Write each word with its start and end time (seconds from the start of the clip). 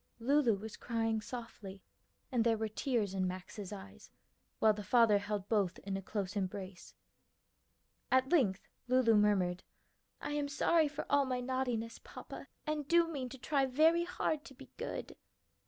Lulu 0.19 0.55
was 0.55 0.77
crying 0.77 1.21
softly, 1.21 1.83
and 2.31 2.43
there 2.43 2.57
were 2.57 2.67
tears 2.67 3.13
in 3.13 3.27
Max's 3.27 3.71
eyes, 3.71 4.09
while 4.57 4.73
the 4.73 4.81
father 4.83 5.19
held 5.19 5.47
both 5.47 5.77
in 5.83 5.95
a 5.95 6.01
close 6.01 6.35
embrace. 6.35 6.95
At 8.11 8.31
length 8.31 8.67
Lulu 8.87 9.13
murmured, 9.13 9.61
"I 10.19 10.31
am 10.31 10.47
sorry 10.47 10.87
for 10.87 11.05
all 11.07 11.25
my 11.27 11.39
naughtiness, 11.39 11.99
papa, 12.03 12.47
and 12.65 12.87
do 12.87 13.07
mean 13.09 13.29
to 13.29 13.37
try 13.37 13.67
very 13.67 14.05
hard 14.05 14.43
to 14.45 14.55
be 14.55 14.71
good." 14.75 15.15